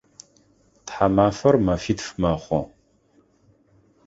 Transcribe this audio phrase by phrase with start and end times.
[0.85, 2.63] Тхьамафэр мэфитф мэхъу.